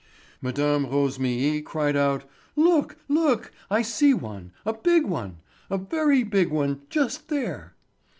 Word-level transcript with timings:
Mme. 0.41 0.89
Rosémilly 0.89 1.63
cried 1.63 1.95
out: 1.95 2.23
"Look, 2.55 2.95
look, 3.07 3.51
I 3.69 3.83
see 3.83 4.15
one, 4.15 4.51
a 4.65 4.73
big 4.73 5.05
one. 5.05 5.37
A 5.69 5.77
very 5.77 6.23
big 6.23 6.49
one, 6.49 6.81
just 6.89 7.27
there!" 7.27 7.75